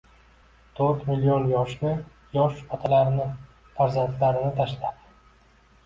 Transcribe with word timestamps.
to'rt 0.79 1.03
million 1.09 1.45
yoshni– 1.51 1.93
yosh 2.39 2.65
otalarni 2.79 3.31
farzandlarini 3.79 4.53
tashlab 4.63 5.03